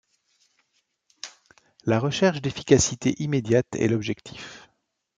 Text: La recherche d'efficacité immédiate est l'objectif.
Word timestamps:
La 1.83 1.99
recherche 1.99 2.41
d'efficacité 2.41 3.13
immédiate 3.21 3.67
est 3.75 3.87
l'objectif. 3.87 4.67